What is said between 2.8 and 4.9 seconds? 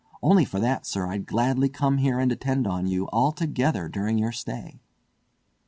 you altogether during your stay."